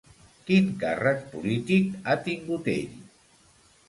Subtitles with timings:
[0.45, 2.97] Quin càrrec polític ha tingut ell?